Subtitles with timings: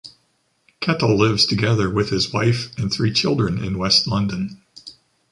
[0.79, 4.59] Kettle lives together with his wife and three children in West London.